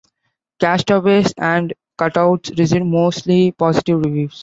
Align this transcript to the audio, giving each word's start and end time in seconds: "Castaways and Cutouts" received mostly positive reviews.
"Castaways 0.59 1.31
and 1.37 1.75
Cutouts" 1.99 2.57
received 2.57 2.87
mostly 2.87 3.51
positive 3.51 3.99
reviews. 4.03 4.39